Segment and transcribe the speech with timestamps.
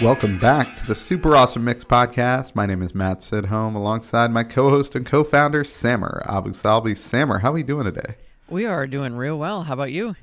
[0.00, 2.54] Welcome back to the Super Awesome Mix podcast.
[2.54, 6.96] My name is Matt Sidholm, alongside my co-host and co-founder Samer Abu Salbi.
[6.96, 8.14] Samer, how are we doing today?
[8.48, 9.64] We are doing real well.
[9.64, 10.16] How about you?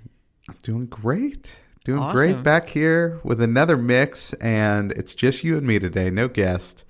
[0.50, 1.58] I'm doing great.
[1.86, 2.16] Doing Awesome.
[2.16, 6.84] great back here with another mix, and it's just you and me today, no guest.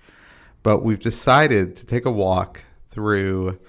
[0.63, 3.59] But we've decided to take a walk through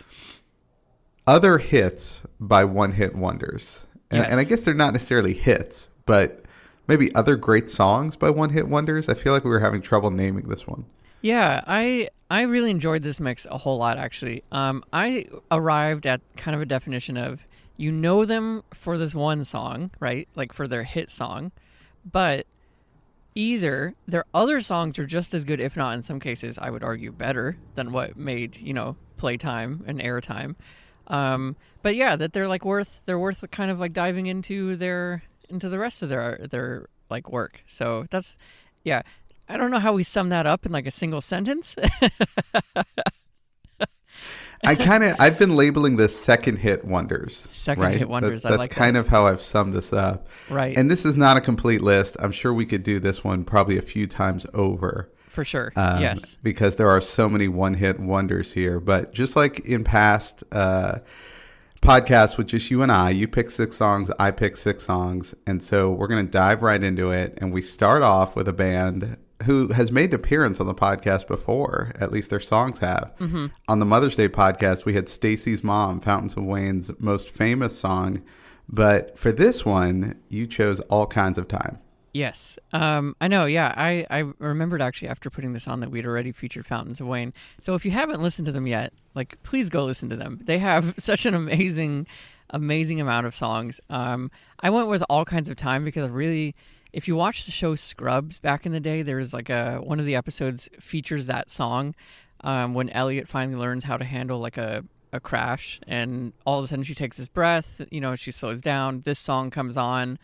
[1.26, 3.84] other hits by one hit wonders.
[4.12, 4.30] And, Yes.
[4.30, 6.44] and I guess they're not necessarily hits, but
[6.88, 9.08] maybe other great songs by one hit wonders.
[9.08, 10.86] I feel like we were having trouble naming this one.
[11.20, 14.42] Yeah, I I really enjoyed this mix a whole lot actually.
[14.50, 17.44] Um, I arrived at kind of a definition of
[17.76, 20.28] you know them for this one song, right?
[20.34, 21.52] Like for their hit song,
[22.10, 22.46] but
[23.34, 26.82] either their other songs are just as good, if not in some cases, I would
[26.82, 30.54] argue better than what made you know playtime and airtime.
[31.08, 35.22] Um, but yeah, that they're like worth they're worth kind of like diving into their
[35.48, 37.60] into the rest of their their like work.
[37.66, 38.36] So that's
[38.84, 39.02] yeah.
[39.48, 41.74] I don't know how we sum that up in like a single sentence.
[44.64, 47.46] I kind of I've been labeling this second hit wonders.
[47.52, 47.96] Second right?
[47.98, 49.00] hit wonders, That- that's like kind that.
[49.00, 50.26] of how I've summed this up.
[50.50, 50.76] right.
[50.76, 52.16] And this is not a complete list.
[52.20, 55.10] I'm sure we could do this one probably a few times over.
[55.28, 55.72] for sure.
[55.76, 56.36] um, yes.
[56.42, 58.80] Because there are so many one hit wonders here.
[58.80, 60.98] But just like in past uh,
[61.80, 65.34] podcasts with just you and I, you pick six songs, I pick six songs.
[65.46, 67.38] And so we're going to dive right into it.
[67.38, 71.28] And we start off with a band who has made an appearance on the podcast
[71.28, 73.12] before, at least their songs have.
[73.20, 73.46] Mm-hmm.
[73.68, 78.22] On the Mother's Day podcast, we had Stacy's Mom, Fountains of Wayne's most famous song.
[78.68, 81.78] But for this one, you chose All Kinds of Time.
[82.18, 82.58] Yes.
[82.72, 83.44] Um, I know.
[83.46, 83.72] Yeah.
[83.76, 87.32] I, I remembered actually after putting this on that we'd already featured Fountains of Wayne.
[87.60, 90.40] So if you haven't listened to them yet, like please go listen to them.
[90.42, 92.08] They have such an amazing,
[92.50, 93.80] amazing amount of songs.
[93.88, 96.56] Um, I went with all kinds of time because I really,
[96.92, 100.06] if you watch the show Scrubs back in the day, there's like a one of
[100.06, 101.94] the episodes features that song
[102.40, 106.64] um, when Elliot finally learns how to handle like a a crash and all of
[106.66, 110.18] a sudden she takes this breath you know she slows down this song comes on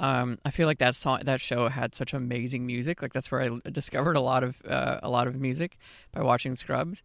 [0.00, 3.02] um, I feel like that song, that show had such amazing music.
[3.02, 5.76] Like that's where I discovered a lot of uh, a lot of music
[6.10, 7.02] by watching Scrubs,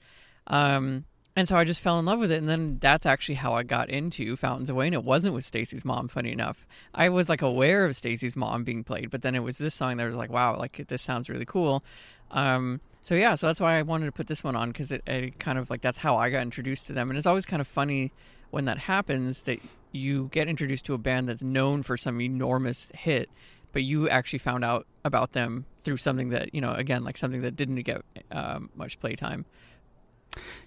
[0.48, 1.04] um,
[1.36, 2.38] and so I just fell in love with it.
[2.38, 4.94] And then that's actually how I got into Fountains of Wayne.
[4.94, 6.08] It wasn't with Stacy's mom.
[6.08, 9.58] Funny enough, I was like aware of Stacy's mom being played, but then it was
[9.58, 11.84] this song that was like, wow, like this sounds really cool.
[12.32, 15.04] Um, so yeah, so that's why I wanted to put this one on because it,
[15.06, 17.60] it kind of like that's how I got introduced to them, and it's always kind
[17.60, 18.14] of funny
[18.56, 19.60] when that happens that
[19.92, 23.30] you get introduced to a band that's known for some enormous hit,
[23.74, 27.42] but you actually found out about them through something that you know again like something
[27.42, 28.02] that didn't get
[28.32, 29.44] um, much playtime.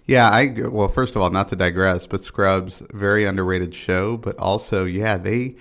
[0.05, 4.37] Yeah, I well, first of all, not to digress, but Scrubs, very underrated show, but
[4.37, 5.55] also, yeah, they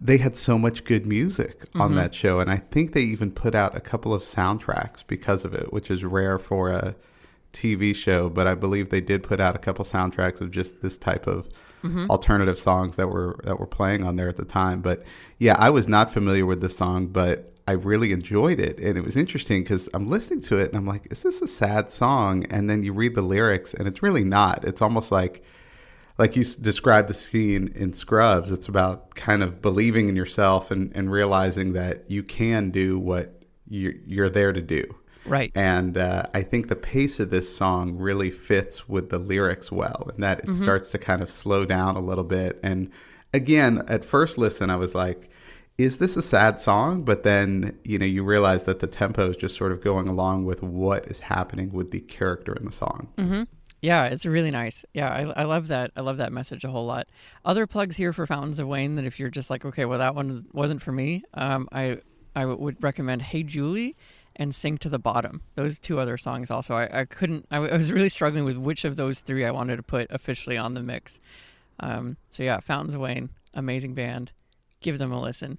[0.00, 3.56] they had so much good music on that show, and I think they even put
[3.56, 6.94] out a couple of soundtracks because of it, which is rare for a
[7.52, 8.30] TV show.
[8.30, 11.48] But I believe they did put out a couple soundtracks of just this type of
[11.82, 12.10] Mm-hmm.
[12.10, 14.82] alternative songs that were that were playing on there at the time.
[14.82, 15.02] But
[15.38, 19.04] yeah, I was not familiar with the song, but I really enjoyed it, and it
[19.04, 22.44] was interesting because I'm listening to it and I'm like, "Is this a sad song?"
[22.50, 24.64] And then you read the lyrics, and it's really not.
[24.64, 25.44] It's almost like
[26.18, 28.52] like you described the scene in Scrubs.
[28.52, 33.42] It's about kind of believing in yourself and, and realizing that you can do what
[33.68, 34.94] you're, you're there to do.
[35.24, 35.52] Right.
[35.54, 40.10] And uh, I think the pace of this song really fits with the lyrics well,
[40.12, 42.58] and that it starts to kind of slow down a little bit.
[42.62, 42.90] And
[43.32, 45.30] again, at first listen, I was like,
[45.78, 47.02] is this a sad song?
[47.02, 50.44] But then, you know, you realize that the tempo is just sort of going along
[50.44, 53.08] with what is happening with the character in the song.
[53.16, 53.42] Mm-hmm.
[53.80, 54.84] Yeah, it's really nice.
[54.94, 55.90] Yeah, I, I love that.
[55.96, 57.08] I love that message a whole lot.
[57.44, 60.14] Other plugs here for Fountains of Wayne that if you're just like, okay, well that
[60.14, 61.98] one wasn't for me, um, I
[62.36, 63.96] I would recommend Hey Julie
[64.36, 65.42] and Sink to the Bottom.
[65.54, 66.74] Those two other songs also.
[66.74, 67.46] I, I couldn't.
[67.50, 70.06] I, w- I was really struggling with which of those three I wanted to put
[70.10, 71.20] officially on the mix.
[71.80, 74.32] Um, so yeah, Fountains of Wayne, amazing band.
[74.80, 75.58] Give them a listen.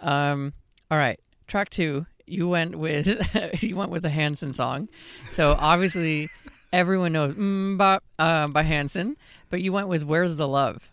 [0.00, 0.52] Um,
[0.90, 2.06] all right, track two.
[2.26, 4.88] You went with you went with the Hanson song,
[5.30, 6.28] so obviously
[6.72, 9.16] everyone knows mm, uh, by Hanson,
[9.48, 10.90] but you went with "Where's the Love."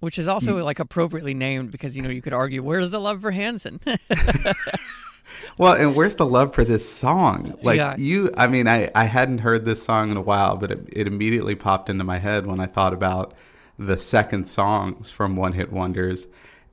[0.00, 3.20] which is also like appropriately named because you know you could argue where's the love
[3.20, 3.80] for Hanson?
[5.58, 7.56] Well, and where's the love for this song?
[7.62, 7.94] Like Yeah.
[7.98, 11.06] you, I mean, I, I hadn't heard this song in a while, but it, it
[11.06, 13.34] immediately popped into my head when I thought about
[13.78, 16.26] the second songs from One Hit Wonders.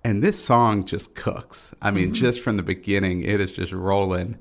[0.04, 1.74] And this song just cooks.
[1.82, 2.14] I mean, mm-hmm.
[2.14, 4.38] just from the beginning, it is just rolling.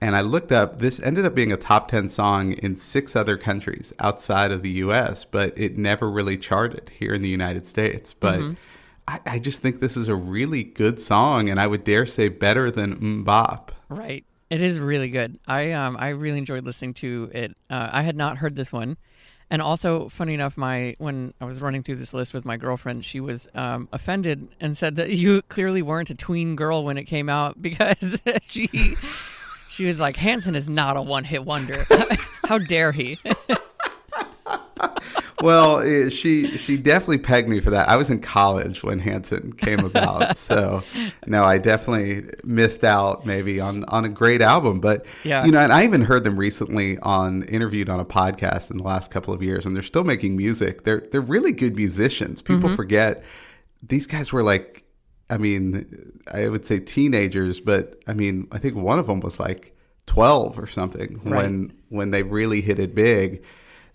[0.00, 3.36] And I looked up, this ended up being a top 10 song in six other
[3.36, 8.14] countries outside of the US, but it never really charted here in the United States.
[8.14, 8.54] But mm-hmm.
[9.08, 12.28] I, I just think this is a really good song, and I would dare say
[12.28, 13.70] better than MMMBop.
[13.88, 14.24] Right.
[14.50, 15.38] It is really good.
[15.46, 17.56] I um I really enjoyed listening to it.
[17.70, 18.96] Uh, I had not heard this one,
[19.50, 23.04] and also funny enough, my when I was running through this list with my girlfriend,
[23.04, 27.04] she was um, offended and said that you clearly weren't a tween girl when it
[27.04, 28.96] came out because she
[29.70, 31.86] she was like Hanson is not a one hit wonder.
[32.44, 33.18] How dare he?
[35.42, 37.88] Well, eh, she she definitely pegged me for that.
[37.88, 40.82] I was in college when Hanson came about, so
[41.26, 44.80] no, I definitely missed out maybe on on a great album.
[44.80, 45.44] But Yeah.
[45.44, 48.84] you know, and I even heard them recently on interviewed on a podcast in the
[48.84, 50.84] last couple of years, and they're still making music.
[50.84, 52.42] They're they're really good musicians.
[52.42, 53.22] People forget
[53.82, 54.82] these guys were like,
[55.30, 59.38] I mean, I would say teenagers, but I mean, I think one of them was
[59.38, 59.76] like
[60.06, 61.42] twelve or something Right.
[61.44, 63.42] when when they really hit it big.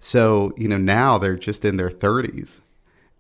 [0.04, 2.60] So, you know, now they're just in their 30s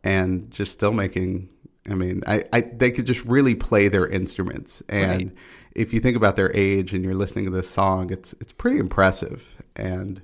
[0.03, 1.47] and just still making,
[1.89, 4.83] I mean, I, I they could just really play their instruments.
[4.89, 5.31] And Right.
[5.75, 8.79] if you think about their age and you're listening to this song, it's it's pretty
[8.79, 9.55] impressive.
[9.77, 10.21] And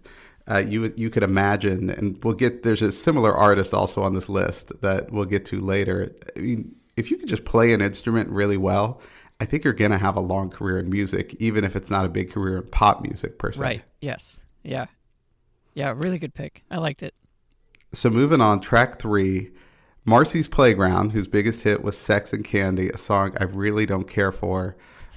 [0.51, 4.27] uh, you you could imagine, and we'll get there's a similar artist also on this
[4.27, 6.13] list that we'll get to later.
[6.35, 8.99] I mean, if you could just play an instrument really well,
[9.39, 12.09] I think you're gonna have a long career in music, even if it's not a
[12.09, 13.61] big career in pop music per se.
[13.61, 13.83] right.
[14.01, 14.41] Yes.
[14.63, 14.87] Yeah.
[15.73, 15.93] Yeah.
[15.95, 16.63] Really good pick.
[16.69, 17.13] I liked it.
[17.93, 19.51] So moving on, track three,
[20.05, 24.31] Marcy's Playground, whose biggest hit was Sex and Candy, a song I really don't care
[24.31, 24.75] for.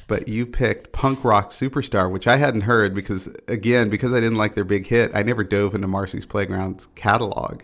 [0.09, 4.37] But you picked Punk Rock Superstar, which I hadn't heard because, again, because I didn't
[4.39, 7.63] like their big hit, I never dove into Marcy's Playground's catalog.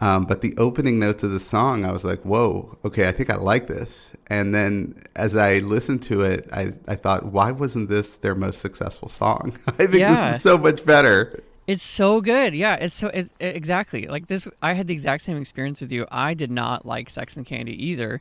[0.00, 3.28] Um, but the opening notes of the song, I was like, whoa, okay, I think
[3.30, 4.12] I like this.
[4.28, 8.60] And then as I listened to it, I, I thought, why wasn't this their most
[8.60, 9.58] successful song?
[9.66, 10.28] I think Yeah.
[10.28, 11.42] this is so much better.
[11.70, 12.54] It's so good.
[12.54, 14.48] Yeah, it's so it, it- exactly like this.
[14.60, 16.06] I had the exact same experience with you.
[16.10, 18.20] I did not like Sex and Candy either,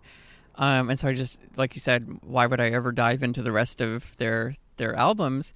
[0.56, 3.52] um, and so I just like you said, why would I ever dive into the
[3.52, 5.52] rest of their their albums?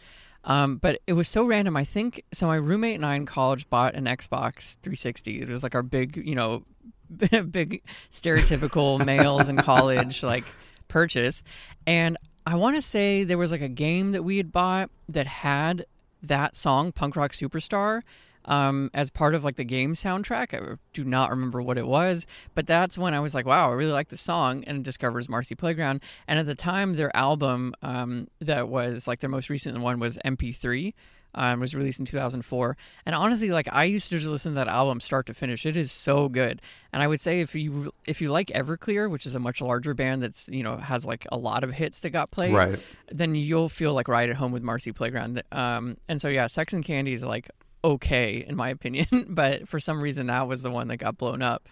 [0.46, 1.78] Um, but it was so random.
[1.78, 2.48] I think so.
[2.48, 5.42] My roommate and I in college bought an Xbox 360.
[5.42, 6.64] It was like our big, you know,
[7.52, 10.46] big stereotypical males in college like
[10.88, 11.44] purchase,
[11.86, 15.28] and I want to say there was like a game that we had bought that
[15.28, 15.86] had
[16.24, 18.02] that song punk rock superstar
[18.46, 20.54] um, as part of like the game soundtrack.
[20.54, 22.26] I do not remember what it was
[22.56, 25.56] but that's when i was like wow i really like the song and discovers marcy
[25.56, 26.02] playground.
[26.28, 30.18] And at the time their album um, that was like their most recent one was
[30.26, 30.94] mp3
[31.36, 34.68] um, was released in 2004 and honestly like i used to just listen to that
[34.68, 38.22] album start to finish it is so good and i would say if you if
[38.22, 41.38] you like everclear which is a much larger band that's you know has like a
[41.38, 42.80] lot of hits that got played Right.
[43.12, 45.42] then you'll feel like right at home with Marcy Playground.
[45.52, 47.50] Um, and so yeah, Sex and Candy is like
[47.84, 51.42] okay in my opinion, but for some reason that was the one that got blown
[51.42, 51.68] up.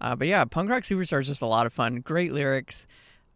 [0.00, 2.00] Uh, but yeah, Punk Rock Superstar is just a lot of fun.
[2.00, 2.86] Great lyrics,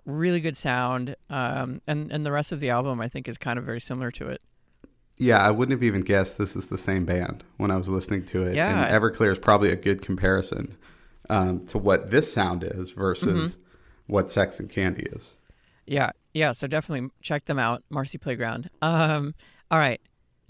[0.04, 3.58] really good sound, um, and and the rest of the album I think is kind
[3.58, 4.43] of very similar to it.
[5.19, 8.25] Yeah, I wouldn't have even guessed this is the same band when I was listening
[8.27, 8.55] to it.
[8.55, 8.84] Yeah.
[8.87, 10.77] And Everclear is probably a good comparison
[11.29, 13.63] um, to what this sound is versus Mm-hmm.
[14.13, 15.32] what Sex and Candy is.
[15.87, 16.53] Yeah, yeah.
[16.53, 18.70] So definitely check them out, Marcy Playground.
[18.82, 19.34] Um,
[19.70, 20.01] all right,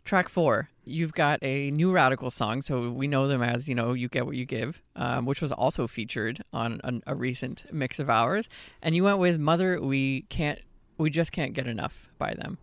[0.04, 0.68] track four.
[0.84, 4.26] You've got a new Radical song, so we know them as you know "You Get
[4.26, 8.48] What You Give," um, which was also featured on an, a recent mix of ours.
[8.82, 10.58] And you went with "Mother." We can't,
[10.98, 12.58] we just can't get enough by them.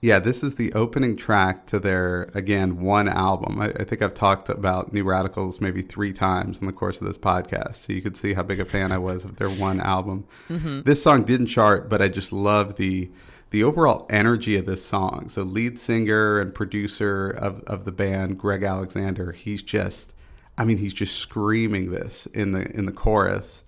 [0.00, 3.60] Yeah, this is the opening track to their, again, one album.
[3.60, 7.06] I, I think I've talked about New Radicals maybe three times in the course of
[7.06, 7.76] this podcast.
[7.76, 10.26] So you could see how big a fan I was of their one album.
[10.48, 10.82] Mm-hmm.
[10.82, 13.10] This song didn't chart, but I just love the
[13.50, 15.30] the overall energy of this song.
[15.30, 20.12] So lead singer and producer of, of the band, Greg Alexander, he's just
[20.58, 23.62] I mean, he's just screaming this in the in the chorus.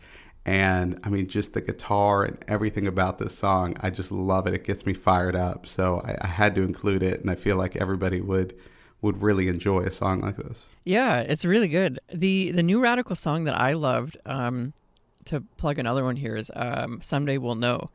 [0.47, 4.55] And I mean, just the guitar and everything about this song, I just love it.
[4.55, 5.67] It gets me fired up.
[5.67, 8.57] So I, I had to include it, and I feel like everybody would
[9.03, 10.67] would really enjoy a song like this.
[10.85, 11.99] Yeah, it's really good.
[12.13, 14.73] the The new Radical song that I loved, um,
[15.27, 17.91] to plug another one here is um, "Someday We'll Know."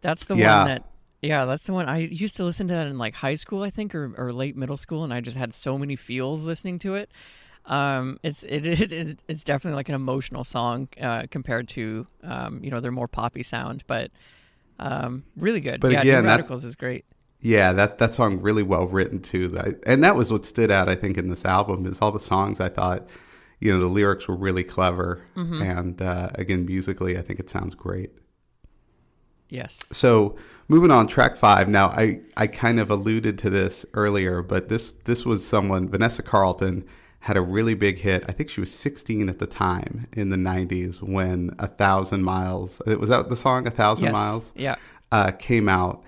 [0.00, 0.58] That's the Yeah.
[0.58, 0.84] one that,
[1.22, 3.70] yeah, that's the one I used to listen to that in like high school, I
[3.70, 6.94] think, or, or late middle school, and I just had so many feels listening to
[6.94, 7.10] it.
[7.66, 12.62] Um, it's it, it, it it's definitely like an emotional song uh, compared to um,
[12.62, 14.10] you know their more poppy sound, but
[14.78, 15.80] um, really good.
[15.80, 17.04] But yeah, again, New Radicals is great.
[17.40, 19.48] Yeah, that that song really well written too.
[19.48, 22.20] That, and that was what stood out, I think, in this album is all the
[22.20, 22.60] songs.
[22.60, 23.08] I thought,
[23.60, 27.74] you know, the lyrics were really clever, and uh, again, musically, I think it sounds
[27.74, 28.10] great.
[29.48, 29.80] Yes.
[29.90, 30.36] So
[30.68, 31.68] moving on, track five.
[31.68, 36.22] Now, I I kind of alluded to this earlier, but this this was someone Vanessa
[36.22, 36.84] Carlton
[37.20, 38.24] had a really big hit.
[38.28, 42.80] I think she was 16 at the time in the 90s when a thousand miles.
[42.86, 43.66] It was that the song?
[43.66, 44.12] A thousand Yes.
[44.14, 44.76] miles Yeah.
[45.12, 46.02] uh, came out,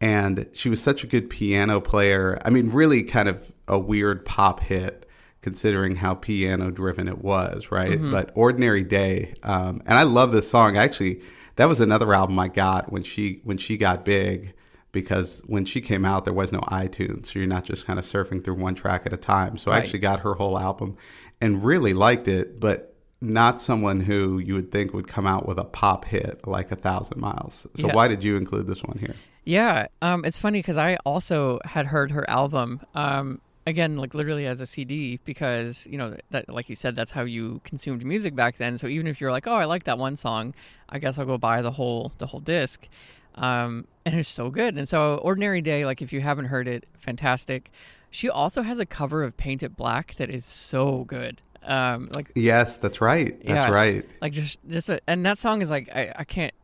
[0.00, 2.38] and she was such a good piano player.
[2.44, 5.06] I mean, really kind of a weird pop hit
[5.42, 7.98] considering how piano driven it was, right?
[8.10, 10.76] But Ordinary Day, um, and I love this song.
[10.76, 11.22] Actually,
[11.56, 14.52] that was another album I got when she when she got big.
[14.92, 18.04] Because when she came out, there was no iTunes, so you're not just kind of
[18.04, 19.56] surfing through one track at a time.
[19.56, 20.96] So I actually got her whole album
[21.40, 25.58] and really liked it, but not someone who you would think would come out with
[25.58, 27.66] a pop hit like a thousand miles.
[27.74, 27.94] So Yes.
[27.94, 29.14] why did you include this one here?
[29.44, 34.46] Yeah, um, it's funny because I also had heard her album um, again, like literally
[34.46, 38.34] as a CD, because you know that, like you said, that's how you consumed music
[38.34, 38.78] back then.
[38.78, 40.54] So even if you're like, oh, I like that one song,
[40.88, 42.88] I guess I'll go buy the whole the whole disc.
[43.36, 44.76] Um, and it's so good.
[44.76, 47.70] And so Ordinary Day, like if you haven't heard it, fantastic.
[48.10, 51.40] She also has a cover of Paint It Black that is so good.
[51.62, 53.36] Um, like Yes, that's right.
[53.44, 53.70] That's Yeah.
[53.70, 54.04] right.
[54.22, 56.54] like just just a, and that song is like I, I can't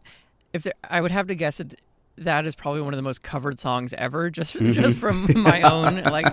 [0.53, 1.75] if there, I would have to guess that
[2.19, 6.03] that is probably one of the most covered songs ever just just from my own
[6.05, 6.27] like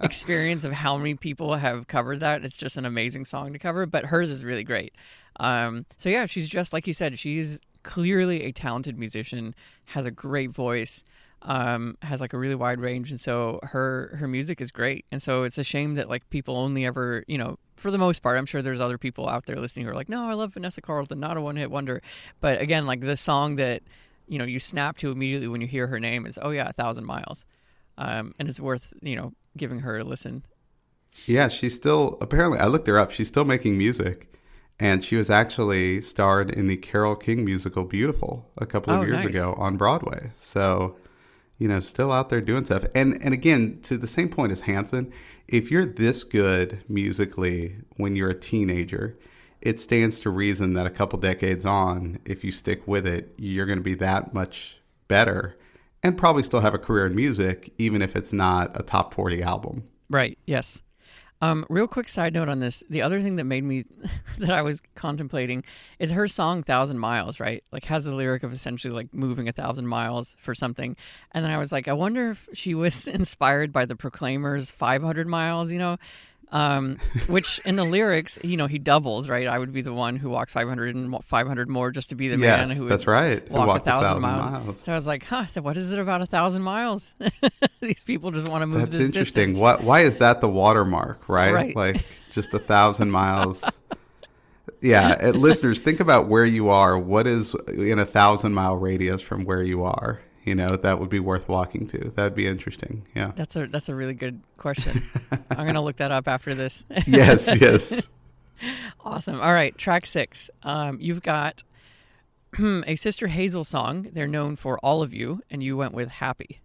[0.00, 3.84] experience of how many people have covered that it's just an amazing song to cover
[3.84, 4.94] but hers is really great
[5.40, 9.54] um so yeah she's just like you said she's clearly a talented musician
[9.86, 11.04] has a great voice
[11.44, 15.04] um, has like a really wide range, and so her her music is great.
[15.12, 18.20] And so it's a shame that like people only ever, you know, for the most
[18.20, 20.54] part, I'm sure there's other people out there listening who are like, no, I love
[20.54, 22.00] Vanessa Carlton, not a one hit wonder.
[22.40, 23.82] But again, like the song that
[24.26, 26.72] you know you snap to immediately when you hear her name is, oh yeah, a
[26.72, 27.44] thousand miles,
[27.98, 30.44] um, and it's worth you know giving her a listen.
[31.26, 33.10] Yeah, she's still apparently I looked her up.
[33.10, 34.33] She's still making music.
[34.84, 39.02] And she was actually starred in the Carole King musical Beautiful a couple of Oh,
[39.04, 39.34] years nice.
[39.34, 40.30] ago on Broadway.
[40.38, 40.96] So,
[41.58, 42.84] you know, still out there doing stuff.
[42.94, 45.10] And and again, to the same point as Hanson,
[45.48, 49.16] if you're this good musically when you're a teenager,
[49.62, 53.64] it stands to reason that a couple decades on, if you stick with it, you're
[53.66, 54.76] going to be that much
[55.08, 55.56] better
[56.02, 59.42] and probably still have a career in music even if it's not a top 40
[59.42, 59.84] album.
[60.10, 60.36] Right.
[60.44, 60.82] Yes.
[61.40, 62.82] Um, real quick side note on this.
[62.88, 63.84] The other thing that made me
[64.38, 65.64] that I was contemplating
[65.98, 69.52] is her song "Thousand Miles." Right, like has the lyric of essentially like moving a
[69.52, 70.96] thousand miles for something.
[71.32, 75.26] And then I was like, I wonder if she was inspired by the Proclaimers' "500
[75.26, 75.98] Miles." You know,
[76.52, 79.28] um, which in the lyrics, you know, he doubles.
[79.28, 82.28] Right, I would be the one who walks 500 and 500 more just to be
[82.28, 83.46] the yes, man who that's right.
[83.46, 84.80] Who walk walked a thousand, miles.
[84.80, 87.14] So I was like, huh, what is it about a thousand miles?
[87.80, 89.50] These people just want to move That's this interesting.
[89.50, 89.58] distance.
[89.58, 89.82] What?
[89.82, 91.28] Why is that the watermark?
[91.28, 91.52] Right?
[91.52, 91.76] Right.
[91.76, 93.64] Like just a thousand miles.
[94.80, 96.98] yeah, listeners, think about where you are.
[96.98, 100.20] What is in a thousand mile radius from where you are?
[100.44, 101.98] You know, that would be worth walking to.
[102.10, 103.06] That'd be interesting.
[103.14, 103.32] Yeah.
[103.34, 105.02] That's a that's a really good question.
[105.50, 106.84] I'm gonna look that up after this.
[107.06, 107.48] yes.
[107.60, 108.08] Yes.
[109.00, 109.40] awesome.
[109.40, 110.48] All right, track six.
[110.62, 111.62] Um, you've got
[112.60, 114.08] a Sister Hazel song.
[114.12, 116.60] They're known for "All of You," and you went with "Happy."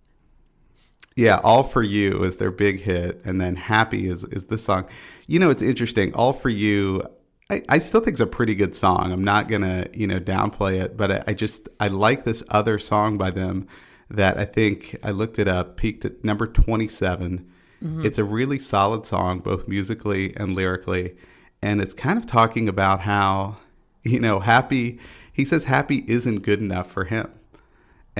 [1.15, 4.87] Yeah, All For You is their big hit, and then Happy is, is this song.
[5.27, 6.13] You know, it's interesting.
[6.13, 7.01] All For You,
[7.49, 9.11] I, I still think it's a pretty good song.
[9.11, 12.43] I'm not going to, you know, downplay it, but I, I just, I like this
[12.49, 13.67] other song by them
[14.09, 17.49] that I think, I looked it up, peaked at number 27.
[17.83, 18.05] Mm-hmm.
[18.05, 21.15] It's a really solid song, both musically and lyrically.
[21.61, 23.57] And it's kind of talking about how,
[24.03, 24.99] you know, Happy,
[25.31, 27.31] he says Happy isn't good enough for him.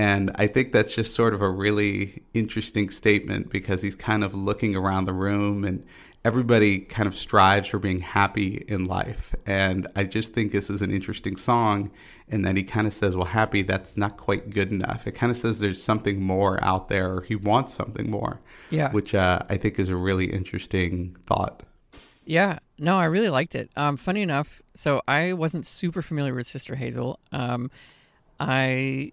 [0.00, 4.34] And I think that's just sort of a really interesting statement because he's kind of
[4.34, 5.84] looking around the room and
[6.24, 9.34] everybody kind of strives for being happy in life.
[9.44, 11.90] And I just think this is an interesting song.
[12.30, 15.06] And then he kind of says, Well, happy, that's not quite good enough.
[15.06, 18.40] It kind of says there's something more out there, or he wants something more,
[18.70, 18.92] Yeah.
[18.92, 21.62] which uh, I think is a really interesting thought.
[22.24, 23.70] Yeah, no, I really liked it.
[23.76, 27.18] Um, funny enough, so I wasn't super familiar with Sister Hazel.
[27.32, 27.70] Um,
[28.38, 29.12] I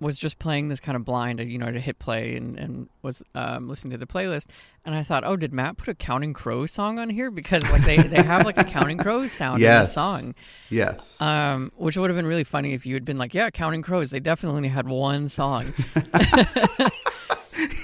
[0.00, 3.22] was just playing this kind of blind, you know, to hit play and, and was
[3.34, 4.46] um, listening to the playlist,
[4.86, 7.30] and I thought, oh, did Matt put a Counting Crows song on here?
[7.30, 10.34] Because like they, they have like a Counting Crows sound in the song,
[10.70, 11.20] Yes.
[11.20, 14.10] um, which would have been really funny if you had been like, yeah, Counting Crows.
[14.10, 15.72] They definitely had one song.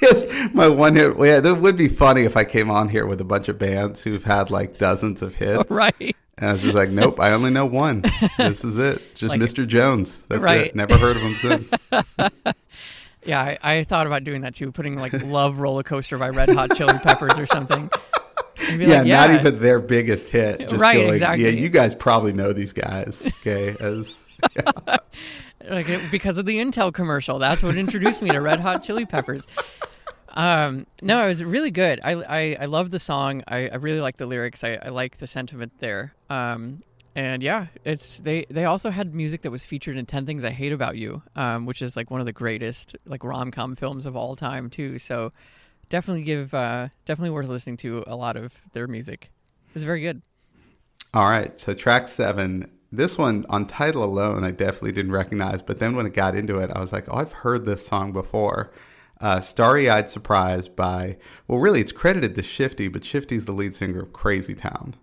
[0.53, 1.15] my one hit.
[1.19, 4.03] Yeah, it would be funny if I came on here with a bunch of bands
[4.03, 5.71] who've had like dozens of hits.
[5.71, 6.17] right.
[6.39, 8.03] And I was just like, nope, I only know one.
[8.37, 9.15] This is it.
[9.15, 9.67] Just Like- Mr.
[9.67, 10.19] Jones.
[10.29, 10.67] That's Right.
[10.67, 10.77] it.
[10.77, 11.73] Never heard of him since.
[13.25, 16.49] Yeah, I, I thought about doing that too, putting like "Love Roller Coaster" by Red
[16.51, 17.91] Hot Chili Peppers or something.
[18.69, 20.61] And be yeah, not even their biggest hit.
[20.61, 21.43] Just Right, going, exactly.
[21.45, 23.27] Yeah, you guys probably know these guys.
[23.41, 24.25] Okay, as
[25.69, 27.41] like it- because of the Intel commercial.
[27.41, 29.45] That's what introduced me to Red Hot Chili Peppers.
[30.37, 31.99] Um, no, it was really good.
[32.05, 33.43] I I, I love the song.
[33.49, 34.63] I, I really like the lyrics.
[34.63, 36.15] I, I like the sentiment there.
[36.29, 36.83] Um,
[37.15, 40.51] and yeah, it's they they also had music that was featured in Ten Things I
[40.51, 44.05] Hate About You, um, which is like one of the greatest like rom com films
[44.05, 44.99] of all time too.
[44.99, 45.33] So
[45.89, 49.31] definitely give uh, definitely worth listening to a lot of their music.
[49.75, 50.21] It's very good.
[51.15, 52.71] All right, so track seven.
[52.93, 56.59] This one on title alone, I definitely didn't recognize, but then when it got into
[56.59, 58.71] it, I was like, "Oh, I've heard this song before."
[59.21, 61.17] Uh, "Starry Eyed Surprise" by
[61.49, 64.95] well, really, it's credited to Shifty, but Shifty's the lead singer of Crazy Town,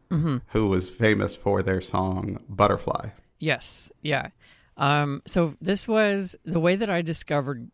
[0.48, 4.30] who was famous for their song "Butterfly." Yes, yeah.
[4.78, 7.70] Um, so this was the way that I discovered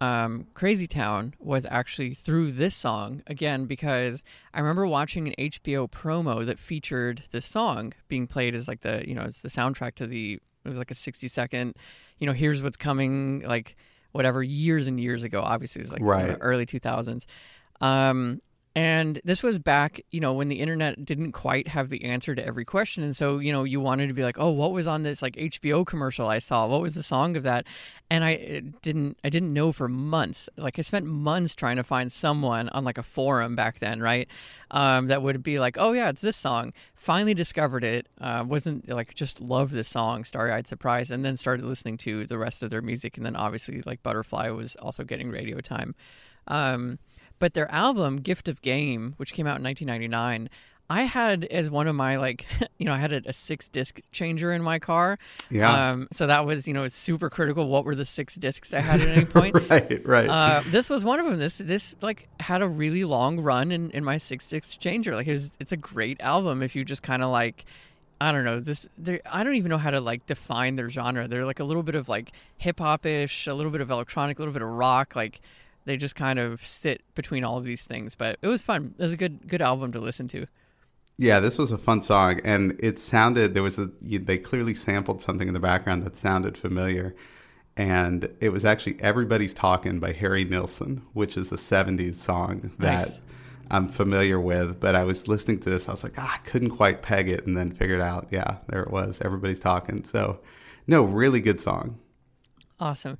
[0.00, 4.22] um, Crazy Town was actually through this song again because
[4.54, 9.06] I remember watching an HBO promo that featured this song being played as like the
[9.06, 11.76] you know as the soundtrack to the it was like a sixty second
[12.18, 13.76] you know here's what's coming like
[14.12, 16.36] whatever years and years ago obviously it was like Right.
[16.40, 17.26] early two thousands.
[17.80, 18.40] Um,
[18.76, 22.46] and this was back, you know, when the internet didn't quite have the answer to
[22.46, 23.02] every question.
[23.02, 25.34] And so, you know, you wanted to be like, oh, what was on this like
[25.34, 26.68] HBO commercial I saw?
[26.68, 27.66] What was the song of that?
[28.10, 30.48] And I didn't, I didn't know for months.
[30.56, 34.28] Like I spent months trying to find someone on like a forum back then, right?
[34.70, 36.72] Um, that would be like, oh yeah, it's this song.
[36.94, 38.06] Finally discovered it.
[38.20, 42.24] Uh, wasn't like just loved this song, Starry Eyed Surprise, and then started listening to
[42.24, 43.16] the rest of their music.
[43.16, 45.96] And then obviously like Butterfly was also getting radio time.
[46.46, 46.98] Um,
[47.40, 50.48] but their album gift of game which came out in 1999
[50.88, 52.44] i had as one of my like
[52.78, 55.18] you know i had a, a six disc changer in my car
[55.50, 55.90] Yeah.
[55.90, 58.80] um, so that was you know it's super critical what were the six discs i
[58.80, 60.28] had at any point right, right.
[60.28, 61.38] uh, this was one of them.
[61.38, 65.14] This this like had a really long run in, in my six disc changer.
[65.14, 67.64] Like it was, it's a great album if you just kind of like
[68.20, 68.86] I don't know this.
[68.98, 71.26] they're- I don't even know how to like define their genre.
[71.26, 74.38] They're like a little bit of like hip hop ish, a little bit of electronic,
[74.38, 75.16] a little bit of rock.
[75.16, 75.40] Like
[75.90, 78.14] they just kind of sit between all of these things.
[78.14, 78.94] But it was fun.
[78.98, 80.46] It was a good good album to listen to.
[81.18, 85.20] Yeah, this was a fun song, and it sounded there was a they clearly sampled
[85.20, 87.14] something in the background that sounded familiar,
[87.76, 93.08] and it was actually "Everybody's Talking" by Harry Nilsson, which is a '70s song that
[93.08, 93.20] Nice.
[93.70, 94.80] I'm familiar with.
[94.80, 97.46] But I was listening to this, I was like, ah, I couldn't quite peg it,
[97.46, 99.20] and then figured out, yeah, there it was.
[99.22, 100.04] Everybody's talking.
[100.04, 100.40] So,
[100.86, 101.98] no, really good song.
[102.78, 103.18] Awesome.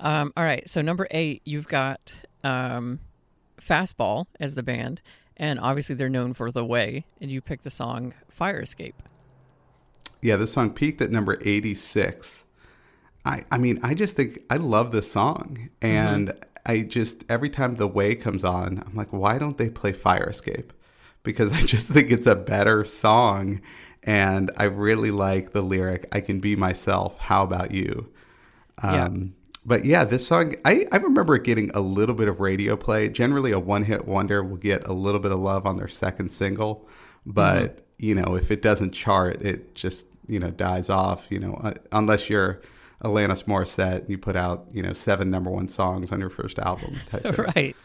[0.00, 3.00] Um, all right, so number eight, you've got um,
[3.60, 5.00] Fastball as the band,
[5.36, 9.02] and obviously they're known for The Way, and you picked the song Fire Escape.
[10.20, 12.44] Yeah, this song peaked at number 86.
[13.24, 15.70] I, I mean, I just think I love this song.
[15.82, 16.32] And
[16.66, 20.30] I just, every time The Way comes on, I'm like, why don't they play Fire
[20.30, 20.72] Escape?
[21.22, 23.60] Because I just think it's a better song.
[24.02, 27.18] And I really like the lyric, I can be myself.
[27.18, 28.10] How about you?
[28.82, 29.08] Yeah.
[29.66, 33.08] But yeah, this song, I, I remember it getting a little bit of radio play.
[33.08, 36.30] Generally, a one hit wonder will get a little bit of love on their second
[36.30, 36.86] single.
[37.24, 41.54] But, you know, if it doesn't chart, it just, you know, dies off, you know,
[41.54, 42.60] uh, unless you're
[43.02, 46.58] Alanis Morissette, and you put out, you know, seven number one songs on your first
[46.58, 46.96] album
[47.38, 47.76] right.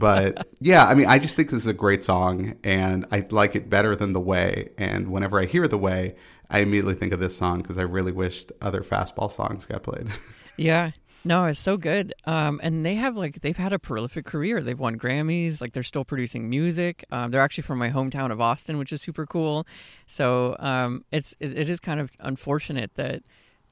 [0.00, 3.56] but yeah, I mean, I just think this is a great song, and I like
[3.56, 4.70] it better than The Way.
[4.78, 6.14] And whenever I hear The Way,
[6.50, 10.08] I immediately think of this song because I really wished other fastball songs got played.
[10.60, 10.90] Yeah.
[11.24, 12.14] No, it's so good.
[12.24, 14.62] Um, and they have like they've had a prolific career.
[14.62, 15.60] They've won Grammys.
[15.60, 17.04] Like they're still producing music.
[17.10, 19.66] Um, they're actually from my hometown of Austin, which is super cool.
[20.06, 23.22] So um, it's it, it is kind of unfortunate that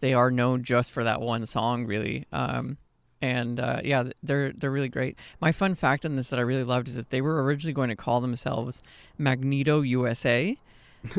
[0.00, 2.26] they are known just for that one song, really.
[2.32, 2.78] Um,
[3.22, 5.16] and uh, yeah, they're they're really great.
[5.40, 7.88] My fun fact on this that I really loved is that they were originally going
[7.90, 8.82] to call themselves
[9.18, 10.58] Magneto USA,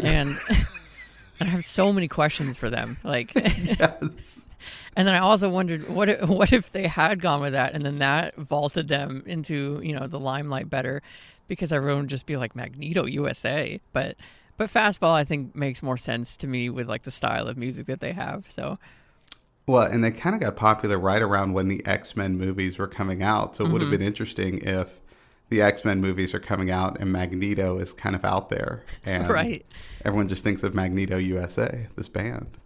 [0.04, 0.38] and
[1.40, 2.98] I have so many questions for them.
[3.04, 3.32] Like.
[3.36, 4.47] yes.
[4.96, 7.86] And then I also wondered what if, what if they had gone with that, and
[7.86, 11.02] then that vaulted them into you know the limelight better,
[11.48, 13.80] because everyone would just be like Magneto USA.
[13.94, 14.18] But
[14.58, 17.88] but fastball I think makes more sense to me with like the style of music
[17.88, 18.46] that they have.
[18.50, 18.78] So
[19.66, 22.88] Well, and they kind of got popular right around when the X Men movies were
[22.88, 23.56] coming out.
[23.56, 23.98] So it would have mm-hmm.
[24.00, 25.00] been interesting if
[25.50, 28.84] the X Men movies are coming out and Magneto is kind of out there.
[29.06, 29.66] And Right.
[30.04, 32.58] everyone just thinks of Magneto USA, this band.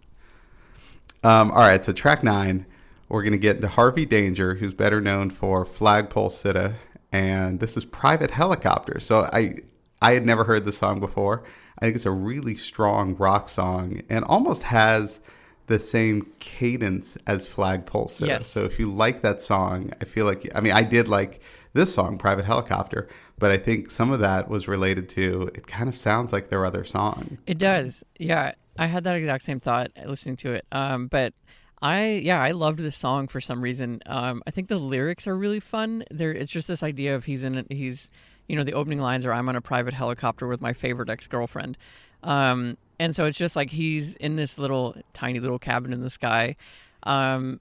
[1.24, 2.66] Um, all right, so track nine,
[3.08, 6.74] we're going to get into Harvey Danger, who's better known for Flagpole Sitta
[7.12, 8.98] and this is Private Helicopter.
[8.98, 9.56] So I
[10.00, 11.44] I had never heard the song before.
[11.78, 15.20] I think it's a really strong rock song and almost has
[15.66, 18.26] the same cadence as Flagpole Sitta.
[18.26, 18.46] Yes.
[18.46, 21.40] So if you like that song, I feel like I mean I did like
[21.74, 23.08] this song, Private Helicopter,
[23.38, 26.64] but I think some of that was related to it kind of sounds like their
[26.64, 27.38] other song.
[27.46, 28.02] It does.
[28.18, 28.52] Yeah.
[28.78, 30.66] I had that exact same thought listening to it.
[30.72, 31.34] Um, but
[31.80, 34.00] I yeah, I loved this song for some reason.
[34.06, 36.04] Um, I think the lyrics are really fun.
[36.10, 38.08] There it's just this idea of he's in he's
[38.48, 41.26] you know, the opening lines are I'm on a private helicopter with my favorite ex
[41.26, 41.78] girlfriend.
[42.22, 46.10] Um, and so it's just like he's in this little tiny little cabin in the
[46.10, 46.56] sky,
[47.04, 47.60] um,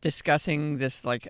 [0.00, 1.28] discussing this like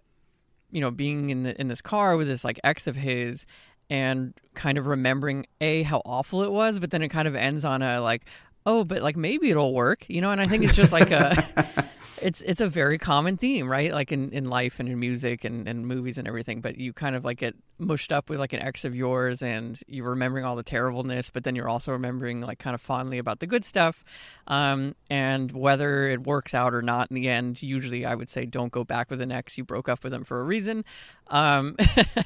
[0.70, 3.46] you know, being in the in this car with this like ex of his
[3.90, 7.62] and kind of remembering a how awful it was, but then it kind of ends
[7.62, 8.22] on a like,
[8.66, 10.30] oh, but like maybe it'll work, you know.
[10.30, 11.88] And I think it's just like a,
[12.22, 13.92] it's it's a very common theme, right?
[13.92, 16.60] Like in, in life and in music and, and movies and everything.
[16.60, 19.78] But you kind of like get mushed up with like an ex of yours, and
[19.86, 23.40] you're remembering all the terribleness, but then you're also remembering like kind of fondly about
[23.40, 24.04] the good stuff.
[24.46, 28.46] Um, and whether it works out or not in the end, usually I would say
[28.46, 29.56] don't go back with an ex.
[29.58, 30.84] You broke up with them for a reason.
[31.28, 31.76] Um,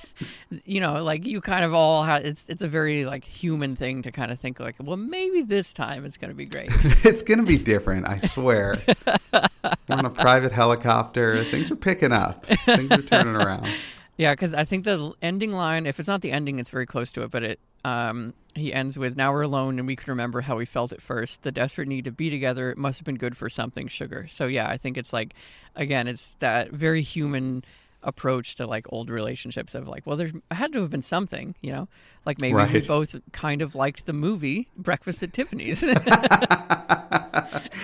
[0.64, 2.25] you know, like you kind of all have.
[2.25, 5.73] It's it's a very like human thing to kind of think like, well, maybe this
[5.73, 6.71] time it's going to be great.
[7.05, 8.83] it's going to be different, I swear.
[9.33, 11.45] We're on a private helicopter.
[11.45, 12.47] Things are picking up.
[12.47, 13.69] Things are turning around.
[14.16, 17.12] Yeah, because I think the ending line, if it's not the ending, it's very close
[17.12, 17.31] to it.
[17.31, 20.64] But it, um, he ends with, "Now we're alone, and we can remember how we
[20.64, 21.42] felt at first.
[21.42, 22.70] The desperate need to be together.
[22.70, 25.35] It must have been good for something, sugar." So yeah, I think it's like,
[25.74, 27.64] again, it's that very human
[28.02, 31.72] approach to like old relationships of like, well, there had to have been something, you
[31.72, 31.88] know,
[32.24, 35.83] like maybe we both kind of liked the movie Breakfast at Tiffany's.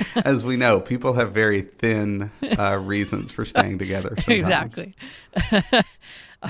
[0.25, 4.15] As we know, people have very thin uh, reasons for staying together.
[4.19, 4.39] sometimes.
[4.39, 4.95] exactly.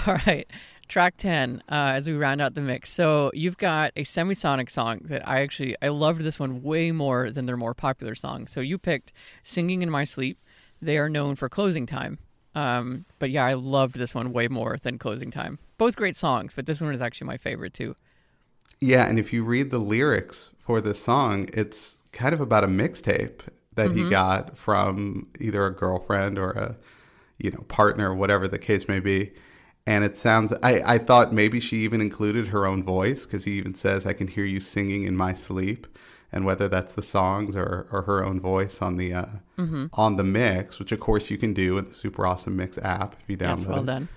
[0.07, 0.47] All right.
[0.89, 2.93] Track 10 uh, as we round out the mix.
[2.93, 7.31] So you've got a semisonic song that I actually I loved this one way more
[7.31, 8.47] than their more popular song.
[8.47, 9.13] So you picked
[9.43, 10.39] Singing in My Sleep.
[10.83, 12.19] They are known for Closing Time.
[12.55, 15.59] Um, but yeah, I loved this one way more than Closing Time.
[15.79, 17.97] Both great songs, but this one is actually my favorite too.
[18.81, 22.69] Yeah, and if you read the lyrics for this song, it's kind of about a
[22.69, 23.41] mixtape
[23.75, 24.05] that Mm-hmm.
[24.05, 26.77] he got from either a girlfriend or a
[27.39, 29.33] you know partner, whatever the case may be.
[29.87, 30.53] And it sounds.
[30.63, 34.13] I I thought maybe she even included her own voice because he even says, "I
[34.13, 35.87] can hear you singing in my sleep."
[36.35, 39.27] And whether that's the songs or, or her own voice on the uh,
[39.59, 39.87] Mm-hmm.
[39.95, 43.17] on the mix, which of course you can do in the Super Awesome Mix app
[43.21, 43.87] if you download That's well it.
[43.87, 44.09] done.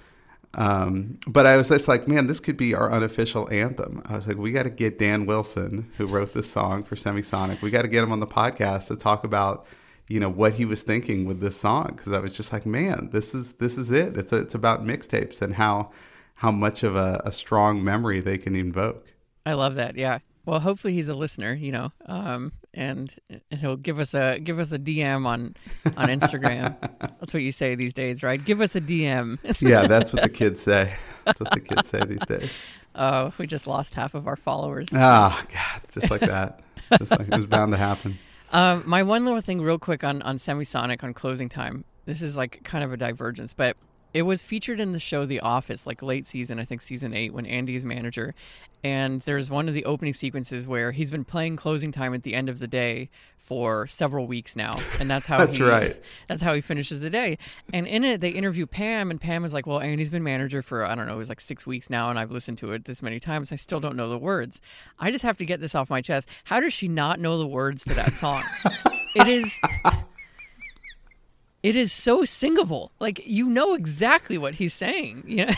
[0.56, 4.02] Um, but I was just like, man, this could be our unofficial anthem.
[4.06, 7.62] I was like, we got to get Dan Wilson, who wrote this song for Semisonic,
[7.62, 9.68] we got to get him on the podcast to talk about,
[10.08, 11.94] you know, what he was thinking with this song.
[11.96, 14.16] Because I was just like, man, this is this is it.
[14.18, 15.92] It's it's about mixtapes and how
[16.36, 19.08] how much of a, a strong memory they can invoke.
[19.46, 19.96] I love that.
[19.96, 20.20] Yeah.
[20.46, 24.60] Well, hopefully he's a listener, you know, um, and, and he'll give us a give
[24.60, 25.56] us a DM on
[25.98, 26.76] on Instagram.
[27.20, 28.44] That's what you say these days, right?
[28.44, 29.40] Give us a DM.
[29.66, 30.94] Yeah, that's what the kids say.
[31.24, 32.52] That's what the kids say these days.
[32.94, 34.90] Oh, we just lost half of our followers.
[34.94, 36.60] Ah, God, just like that.
[37.00, 38.20] Just like it was bound to happen.
[38.52, 41.84] Um, my one little thing, real quick, on on Semisonic on closing time.
[42.06, 43.76] This is like kind of a divergence, but
[44.16, 47.34] it was featured in the show The Office, like late season, I think season eight,
[47.34, 48.34] when Andy is manager.
[48.82, 52.34] And there's one of the opening sequences where he's been playing closing time at the
[52.34, 56.02] end of the day for several weeks now, and that's how That's he, right.
[56.28, 57.38] That's how he finishes the day.
[57.74, 60.86] And in it, they interview Pam, and Pam is like, "Well, Andy's been manager for
[60.86, 63.04] I don't know, it was like six weeks now, and I've listened to it this
[63.04, 63.52] many times.
[63.52, 64.62] I still don't know the words.
[64.98, 66.30] I just have to get this off my chest.
[66.46, 68.44] How does she not know the words to that song?
[69.16, 69.60] it is."
[71.66, 72.92] It is so singable.
[73.00, 75.24] Like you know exactly what he's saying.
[75.36, 75.56] Yeah.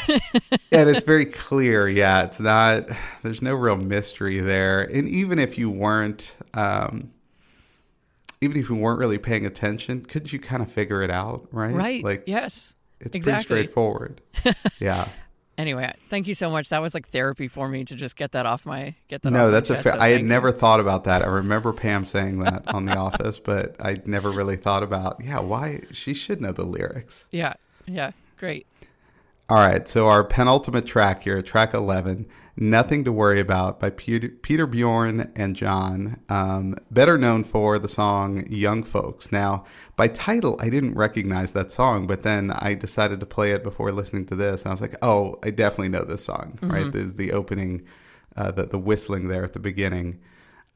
[0.72, 1.88] and it's very clear.
[1.88, 2.88] Yeah, it's not.
[3.22, 4.82] There's no real mystery there.
[4.82, 7.12] And even if you weren't, um,
[8.42, 11.48] even if you weren't really paying attention, couldn't you kind of figure it out?
[11.52, 11.76] Right.
[11.76, 12.04] right.
[12.04, 12.74] Like yes.
[13.02, 13.46] it's exactly.
[13.46, 14.22] pretty straightforward.
[14.80, 15.10] yeah.
[15.58, 16.70] Anyway, thank you so much.
[16.70, 19.32] That was like therapy for me to just get that off my get that.
[19.32, 19.94] No, that's a fair.
[19.94, 20.28] so I had you.
[20.28, 21.24] never thought about that.
[21.24, 25.20] I remember Pam saying that on The Office, but I never really thought about.
[25.24, 27.28] Yeah, why she should know the lyrics.
[27.32, 27.54] Yeah.
[27.88, 28.12] Yeah.
[28.38, 28.68] Great.
[29.50, 32.28] All right, so our penultimate track here, track 11,
[32.60, 37.88] Nothing to Worry About by Peter, Peter Bjorn and John, um, better known for the
[37.88, 39.32] song Young Folks.
[39.32, 39.64] Now,
[39.96, 43.92] by title, I didn't recognize that song, but then I decided to play it before
[43.92, 46.92] listening to this, and I was like, oh, I definitely know this song, right?
[46.92, 47.86] This is the opening,
[48.36, 50.20] uh, the, the whistling there at the beginning.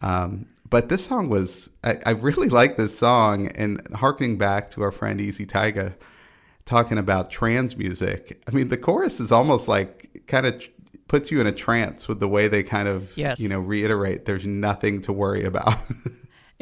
[0.01, 4.83] Um, but this song was, I, I really like this song, and harkening back to
[4.83, 5.95] our friend Easy Tyga,
[6.63, 8.39] talking about trance music.
[8.47, 10.63] I mean, the chorus is almost like kind of
[11.11, 13.37] puts you in a trance with the way they kind of Yes.
[13.41, 15.75] you know reiterate there's nothing to worry about.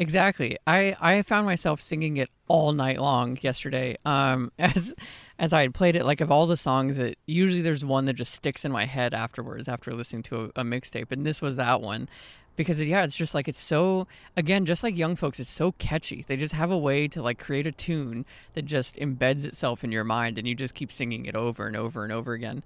[0.00, 0.56] Exactly.
[0.66, 3.98] I, I found myself singing it all night long yesterday.
[4.06, 4.94] Um, as
[5.38, 8.14] as I had played it, like of all the songs, that usually there's one that
[8.14, 11.56] just sticks in my head afterwards after listening to a, a mixtape, and this was
[11.56, 12.08] that one.
[12.56, 14.06] Because yeah, it's just like it's so
[14.38, 16.24] again, just like young folks, it's so catchy.
[16.26, 19.92] They just have a way to like create a tune that just embeds itself in
[19.92, 22.62] your mind, and you just keep singing it over and over and over again.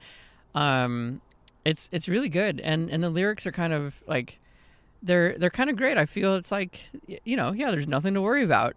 [0.55, 1.21] Um,
[1.65, 4.39] it's it's really good, and and the lyrics are kind of like
[5.03, 5.99] they're they're kind of great.
[5.99, 6.79] I feel it's like
[7.25, 8.75] you know, yeah, there's nothing to worry about.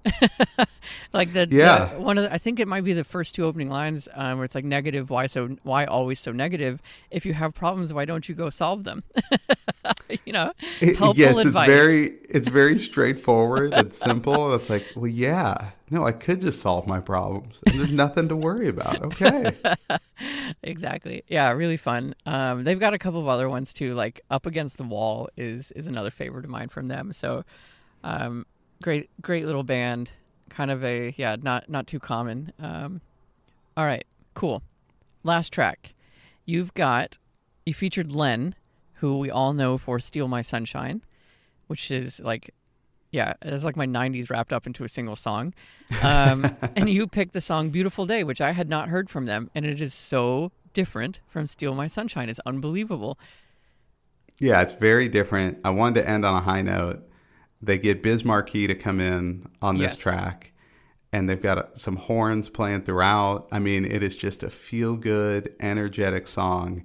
[1.14, 1.86] like the Yeah.
[1.94, 4.38] the- one of the, I think it might be the first two opening lines um,
[4.38, 5.10] where it's like negative.
[5.10, 5.56] Why so?
[5.64, 6.82] Why always so negative?
[7.12, 9.04] If you have problems, why don't you go solve them?
[10.26, 11.68] you know, helpful yes, advice.
[11.70, 14.54] it's very it's very straightforward it's simple.
[14.54, 18.36] It's like, well, yeah, no, I could just solve my problems, and there's nothing to
[18.36, 19.02] worry about.
[19.02, 19.56] Okay,
[20.64, 21.24] exactly.
[21.28, 22.14] Yeah, really fun.
[22.26, 23.94] Um, they've got a couple of other ones too.
[23.94, 27.14] Like "Up Against the Wall" is is another favorite of mine from them.
[27.14, 27.46] So,
[28.04, 28.46] um,
[28.84, 30.12] great, great little band.
[30.50, 32.52] Kind of a yeah, not not too common.
[32.60, 33.00] Um,
[33.78, 34.64] all right, cool.
[35.24, 35.94] Last track,
[36.46, 37.18] you've got
[37.66, 38.56] you featured Len,
[38.96, 41.02] who we all know for "Steal My Sunshine,"
[41.68, 42.54] which is like.
[43.12, 45.54] Yeah, it's like my 90s wrapped up into a single song.
[46.02, 49.50] Um, and you picked the song Beautiful Day, which I had not heard from them.
[49.56, 52.30] And it is so different from Steal My Sunshine.
[52.30, 53.18] It's unbelievable.
[54.40, 55.58] yeah, it's very different.
[55.64, 57.04] I wanted to end on a high note.
[57.62, 60.00] They get Biz Markie to come in on this Yes.
[60.00, 60.52] track,
[61.12, 63.48] and they've got uh, some horns playing throughout.
[63.52, 66.84] I mean, it is just a feel good, energetic song.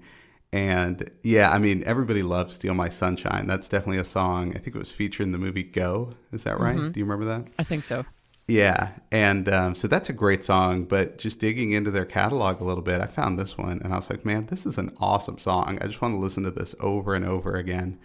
[0.53, 3.47] And yeah, I mean, everybody loves Steal My Sunshine.
[3.47, 4.51] That's definitely a song.
[4.55, 6.13] I think it was featured in the movie Go.
[6.31, 6.77] Is that right?
[6.93, 7.47] Do you remember that?
[7.59, 8.05] I think so.
[8.49, 10.85] Yeah, and um, so that's a great song.
[10.85, 13.97] But just digging into their catalog a little bit, I found this one, and I
[13.97, 15.79] was like, man, this is an awesome song.
[15.81, 17.99] I just want to listen to this over and over again.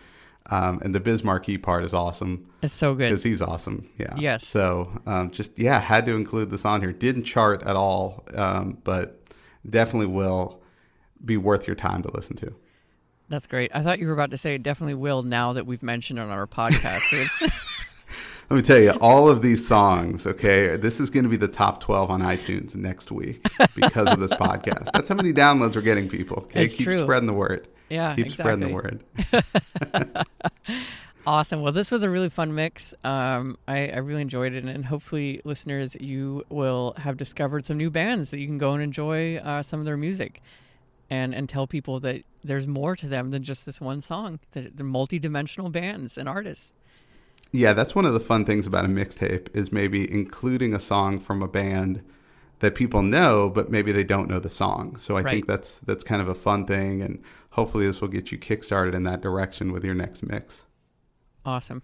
[0.49, 3.09] Um, and the Biz Markie part is awesome It's so good.
[3.09, 3.83] because he's awesome.
[3.97, 4.15] Yeah.
[4.17, 4.47] Yes.
[4.47, 6.93] So um, just yeah, had to include this on here.
[6.93, 9.21] Didn't chart at all, um, but
[9.69, 10.61] definitely will
[11.23, 12.53] be worth your time to listen to.
[13.29, 13.71] That's great.
[13.73, 16.29] I thought you were about to say it definitely will now that we've mentioned on
[16.29, 17.01] our podcast.
[18.49, 21.49] Let me tell you, all of these songs, okay, this is going to be the
[21.49, 24.89] top 12 on iTunes next week because of this podcast.
[24.93, 26.37] That's how many downloads we're getting, people.
[26.43, 27.03] Okay, It's keep true.
[27.03, 27.67] spreading the word.
[27.89, 29.03] yeah, Keep spreading the word.
[31.25, 31.61] Awesome.
[31.61, 32.93] Well, this was a really fun mix.
[33.03, 37.89] Um, I, I really enjoyed it, and hopefully, listeners, you will have discovered some new
[37.89, 40.41] bands that you can go and enjoy uh, some of their music,
[41.09, 44.39] and and tell people that there's more to them than just this one song.
[44.51, 46.71] That they're multi-dimensional bands and artists.
[47.51, 51.17] Yeah, that's one of the fun things about a mixtape is maybe including a song
[51.19, 52.03] from a band
[52.59, 54.97] that people know, but maybe they don't know the song.
[54.97, 55.31] So I Right.
[55.35, 57.19] think that's that's kind of a fun thing, and
[57.51, 60.65] hopefully this will get you kickstarted in that direction with your next mix.
[61.45, 61.81] Awesome.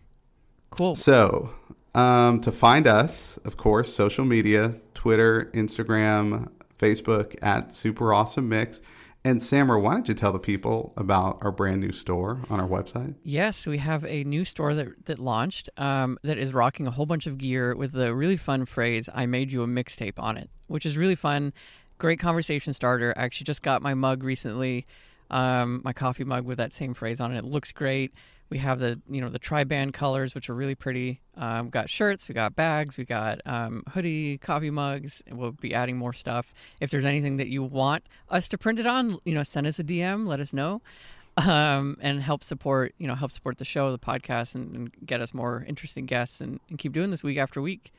[0.71, 0.95] Cool.
[0.95, 1.51] So,
[1.95, 8.81] um, to find us, of course, social media Twitter, Instagram, Facebook at Super Awesome Mix.
[9.25, 12.67] And Samer, why don't you tell the people about our brand new store on our
[12.67, 13.15] website?
[13.23, 17.05] Yes, we have a new store that that launched um, that is rocking a whole
[17.05, 20.49] bunch of gear with the really fun phrase "I made you a mixtape" on it,
[20.67, 21.53] which is really fun.
[21.99, 23.13] Great conversation starter.
[23.15, 24.85] I actually just got my mug recently,
[25.31, 27.37] um, my coffee mug with that same phrase on it.
[27.37, 28.13] It looks great.
[28.49, 31.21] We have the you know the tri band colors, which are really pretty.
[31.35, 35.51] Um, we've got shirts, we got bags, we got um, hoodie, coffee mugs, and we'll
[35.51, 36.53] be adding more stuff.
[36.79, 39.79] If there's anything that you want us to print it on, you know, send us
[39.79, 40.27] a DM.
[40.27, 40.81] Let us know
[41.37, 45.21] um, and help support you know help support the show, the podcast, and, and get
[45.21, 47.91] us more interesting guests, and, and keep doing this week after week.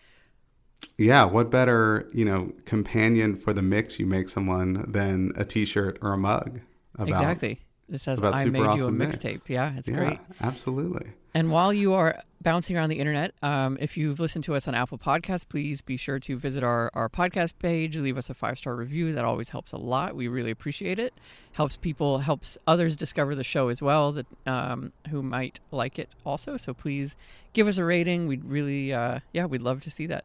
[0.98, 5.98] Yeah, what better, you know, companion for the mix you make someone than a T-shirt
[6.02, 6.60] or a mug?
[6.96, 7.60] About, exactly.
[7.92, 9.48] It says about I made you a Awesome Mix." mixtape.
[9.48, 10.18] Yeah, it's Yeah, great.
[10.40, 11.12] absolutely.
[11.34, 14.74] And while you are bouncing around the internet, um, if you've listened to us on
[14.74, 18.56] Apple Podcasts, please be sure to visit our, our podcast page, leave us a five
[18.56, 19.12] star review.
[19.12, 20.14] That always helps a lot.
[20.14, 21.12] We really appreciate it.
[21.56, 26.14] Helps people, helps others discover the show as well that um, who might like it
[26.24, 26.56] also.
[26.56, 27.16] So please
[27.52, 28.28] give us a rating.
[28.28, 30.24] We'd really, uh, yeah, we'd love to see that.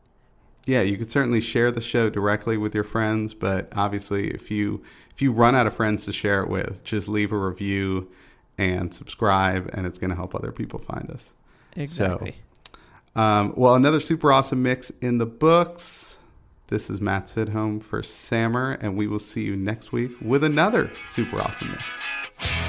[0.66, 4.84] Yeah, you could certainly share the show directly with your friends, but obviously, if you
[5.12, 8.10] if you run out of friends to share it with, just leave a review
[8.58, 11.34] and subscribe, and it's going to help other people find us.
[11.76, 12.36] Exactly.
[13.16, 16.18] Um, well, another super awesome mix in the books.
[16.68, 20.92] This is Matt Sidholm for Samer, and we will see you next week with another
[21.08, 22.69] super awesome mix.